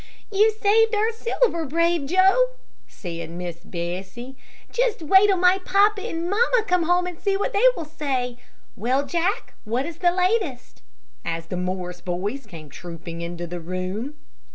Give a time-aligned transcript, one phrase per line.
[0.31, 2.53] "You saved our silver, brave Joe,"
[2.87, 4.35] said Miss Bessie;
[4.71, 8.39] "just wait till my papa and mamma come home, and see what they will say.
[8.75, 10.81] Well, Jack, what is the latest?"
[11.23, 14.15] as the Morris boys came trooping into the room.